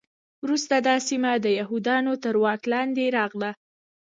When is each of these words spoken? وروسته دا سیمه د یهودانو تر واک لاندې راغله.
وروسته 0.43 0.75
دا 0.87 0.95
سیمه 1.07 1.31
د 1.41 1.47
یهودانو 1.59 2.13
تر 2.23 2.35
واک 2.43 2.61
لاندې 2.73 3.05
راغله. 3.17 3.51